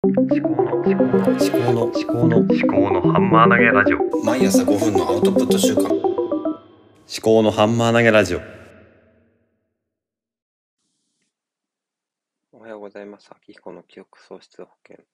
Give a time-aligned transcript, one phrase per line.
[0.00, 5.92] 思考の思考の思考の思考の思考のハンマー投げラジオ毎朝5分のアウトプット週間思
[7.20, 8.40] 考のハンマー投げラジオ
[12.52, 13.28] おはようございます。
[13.32, 15.04] 秋彦の記憶喪失保険。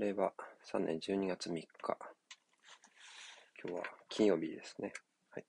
[0.00, 0.32] 令和
[0.64, 1.68] 3年12月3日。
[3.62, 4.92] 今日は金曜日ですね。
[5.30, 5.44] はい。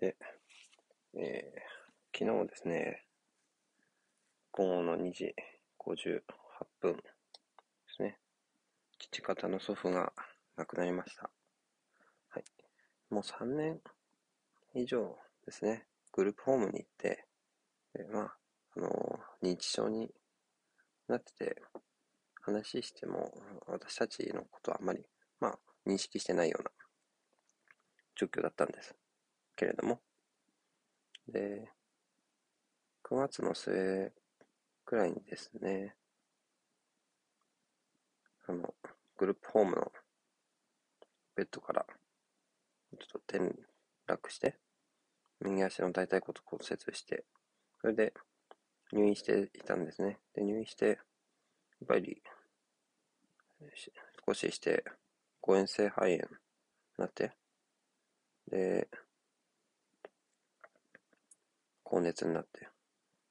[0.00, 0.16] で、
[1.18, 3.04] えー、昨日ですね、
[4.52, 5.34] 午後の2時
[5.78, 6.37] 58
[6.80, 7.02] 分で
[7.96, 8.18] すね。
[8.98, 10.12] 父方の祖父が
[10.56, 11.30] 亡くなりました。
[12.30, 12.44] はい。
[13.10, 13.80] もう3年
[14.74, 15.86] 以上ですね。
[16.12, 17.26] グループホームに行って、
[17.94, 18.36] でまあ、
[18.76, 20.10] あの、認知症に
[21.08, 21.62] なってて、
[22.42, 23.32] 話しても、
[23.66, 25.04] 私たちのことはあまり、
[25.40, 26.70] まあ、認識してないような
[28.16, 28.94] 状況だったんです。
[29.54, 30.00] けれども、
[31.28, 31.70] で、
[33.04, 34.12] 9月の末
[34.84, 35.94] くらいにですね、
[38.48, 38.74] あの、
[39.18, 39.92] グループホームの
[41.36, 43.54] ベッドから、ちょっと転
[44.06, 44.56] 落して、
[45.40, 47.26] 右足の大腿骨骨折して、
[47.82, 48.14] それで、
[48.90, 50.18] 入院していたんですね。
[50.34, 50.96] で、入院して、やっ
[51.86, 52.22] ぱり、
[54.26, 54.82] 少しして、
[55.42, 56.22] 誤嚥性肺炎に
[56.96, 57.32] なって、
[58.50, 58.88] で、
[61.82, 62.66] 高熱になって、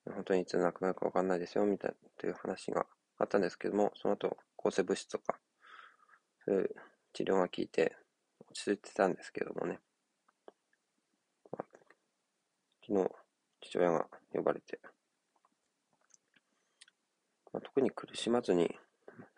[0.05, 2.85] 本当にいつ亡くなるかわかんないですよ、みたいな、という話が
[3.19, 5.39] あったんですけども、その後、抗生物質とか、
[6.45, 6.75] そういう
[7.13, 7.95] 治療が効いて、
[8.49, 9.79] 落ち着いてたんですけどもね、
[11.51, 11.65] まあ
[12.85, 13.09] 昨日、
[13.61, 14.79] 父親が呼ばれて、
[17.51, 18.75] まあ、特に苦しまずに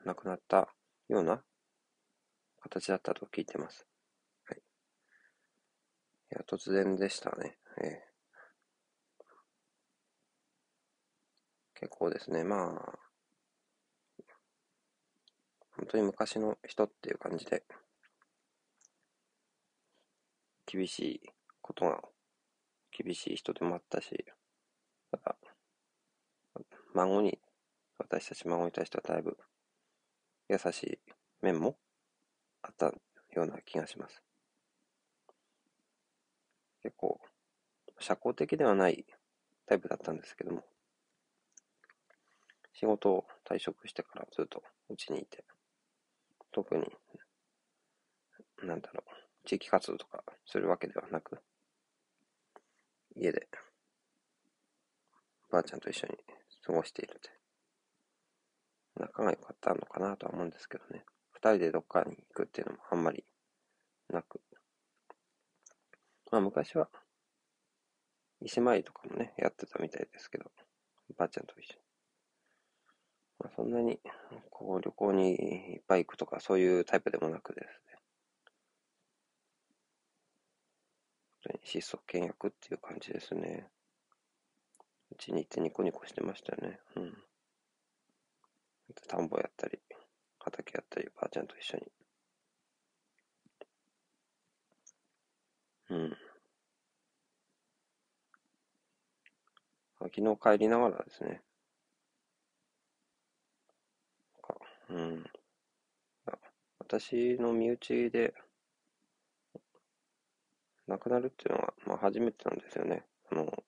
[0.06, 0.68] 亡くなった
[1.08, 1.42] ような
[2.62, 3.88] 形だったと聞いてます。
[4.46, 4.58] はい。
[4.58, 4.62] い
[6.32, 7.58] や、突然でしたね。
[7.82, 8.10] ええ
[11.80, 13.09] 結構ですね、まあ、
[15.90, 17.64] 当に昔の人っていう感じで、
[20.68, 21.22] 厳しい
[21.62, 22.00] ことが、
[22.92, 24.26] 厳しい人でもあったし、
[25.12, 25.36] ただ、
[26.94, 27.40] 孫に、
[27.98, 29.38] 私たち孫に対してはだいぶ
[30.48, 31.00] 優しい
[31.42, 31.76] 面も
[32.62, 32.94] あったよ
[33.44, 34.22] うな気がします。
[36.84, 37.20] 結構、
[38.00, 39.06] 社交的ではない
[39.66, 40.64] タイプだったんですけども、
[42.74, 45.44] 仕事を退職してからずっとうちにいて、
[46.52, 46.84] 特に、
[48.64, 51.40] なんだろう、地域活動とかするわけではなく、
[53.16, 53.48] 家で、
[55.52, 56.18] ばあちゃんと一緒に
[56.66, 57.30] 過ごしているので、
[58.96, 61.06] 仲が良かったのかなとは思うんですけどね。
[61.32, 63.24] 二人でどっかに行くっていうのもあんまり
[64.10, 64.42] なく。
[66.32, 66.90] まあ昔は、
[68.42, 70.52] 石参りとかもね、やってたみたいですけど、
[71.18, 71.89] ばあちゃんと一緒に。
[73.40, 74.00] まあそんなに、
[74.50, 75.36] こう旅行に
[75.74, 78.00] いっぱい行くとかそういうタイプでもなくですね。
[81.44, 83.68] 本当に質素倹約っていう感じですね。
[85.12, 86.80] うちに行ってニコニコしてましたね。
[86.96, 87.18] うん。
[89.08, 89.80] 田んぼやったり、
[90.40, 91.92] 畑やったり、ばあちゃんと一緒に。
[95.90, 96.18] うん。
[100.02, 101.42] 昨日帰りながらですね。
[104.42, 104.56] か
[104.90, 105.24] うん。
[106.80, 108.34] 私の身内で、
[110.88, 113.06] 亡くなるっていうのが、まあ初めてなんですよね。
[113.32, 113.64] あの、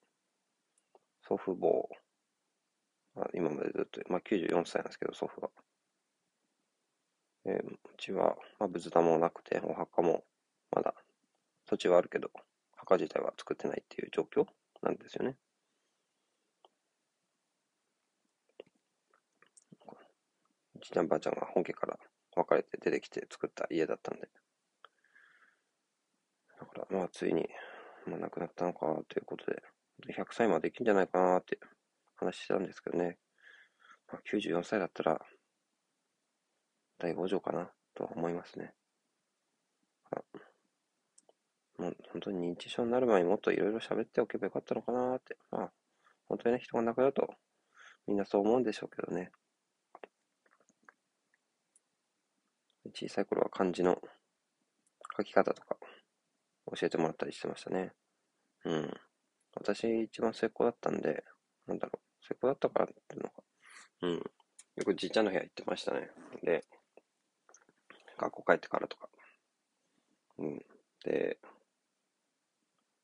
[1.22, 1.88] 祖父母、
[3.14, 5.50] まあ、今までずっと、まあ、94歳なんですけど、祖父が。
[7.44, 10.24] えーうちは、まあ、仏壇もなくて、お墓も
[10.72, 10.94] まだ
[11.66, 12.30] 土地はあるけど、
[12.76, 14.46] 墓自体は作ってないっていう状況
[14.82, 15.36] なんですよね。
[20.82, 21.96] じいちゃんばあちゃんが本家から
[22.36, 24.28] 別れて出てきて作った家だったんで。
[26.58, 27.48] だから、まあ、ついに、
[28.06, 29.62] まあ、亡くなったのかということで、
[30.12, 31.58] 100歳まで生きんじゃないかなって
[32.16, 33.18] 話してたんですけどね。
[34.12, 35.20] まあ、94歳だったら、
[36.98, 38.74] 第5条かなとは思いますね。
[40.10, 40.20] あ
[41.78, 45.36] もう本当に認知症になる前にもっといろいろ喋っておけばよかったのかなって。
[45.50, 45.72] まあ、
[46.28, 47.28] 本当にね、人が亡くなると、
[48.06, 49.32] みんなそう思うんでしょうけどね。
[52.94, 54.00] 小さい頃は漢字の
[55.16, 55.76] 書き方とか
[56.76, 57.92] 教えてもらったりしてましたね。
[58.64, 58.94] うん。
[59.54, 61.24] 私一番末っ子だったんで、
[61.66, 63.42] なんだろう、末っ子だったからっていうのか。
[64.02, 64.12] うん。
[64.14, 64.22] よ
[64.84, 66.10] くじいちゃんの部屋行ってましたね。
[66.42, 66.64] で、
[68.18, 69.08] 学校帰ってからとか。
[70.38, 70.58] うん。
[71.04, 71.38] で、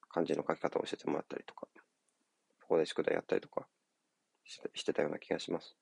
[0.08, 1.68] 漢字の書き方を教えてもらったりとか、
[2.60, 3.66] そこで宿題やったりとか
[4.44, 5.76] してしてたような気がします。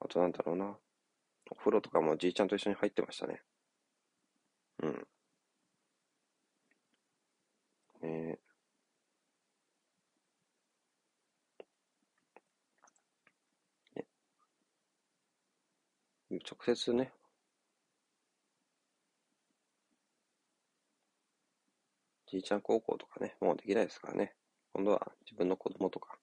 [0.00, 0.76] あとなんだろうな。
[1.50, 3.42] お風呂とかもじいちゃんと一緒に入ってましたね。
[4.82, 5.06] うん。
[8.02, 8.38] えー
[13.94, 14.04] ね
[16.30, 17.12] 直接ね、
[22.28, 24.36] じいちゃん高校とかね、もうできないですからね。
[24.72, 26.16] 今度は自分の子供とか、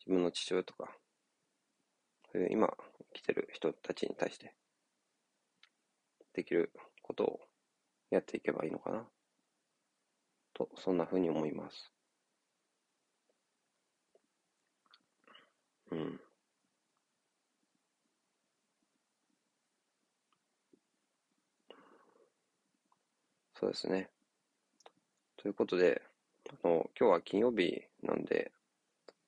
[0.00, 0.98] 自分の父親とか、
[2.32, 2.72] そういう今
[3.18, 4.54] きてる人たちに対して、
[6.34, 6.70] できる
[7.02, 7.40] ことを
[8.10, 9.06] やっていけばいいのかな。
[10.54, 11.92] と、そんな風に思います。
[15.90, 16.20] うん。
[23.54, 24.08] そうですね。
[25.36, 26.02] ということで、
[26.62, 28.52] あの、今日は金曜日なんで、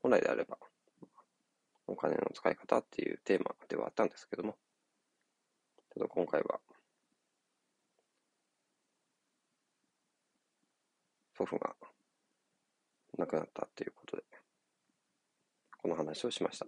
[0.02, 0.58] 本来であれば、
[1.90, 4.56] お金の使い方っていうテーマではあったんですけども、
[5.92, 6.60] ちょっと今回は、
[11.36, 11.74] 祖父が
[13.18, 14.22] 亡くなったっていうことで、
[15.78, 16.66] この話をしました。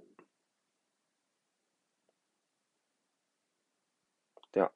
[4.53, 4.73] では、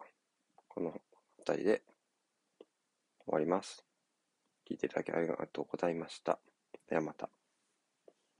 [0.69, 0.94] この
[1.38, 1.82] 辺りで
[3.25, 3.84] 終わります。
[4.70, 6.38] 聞いていただきありがとうございました。
[6.88, 7.28] ではまた。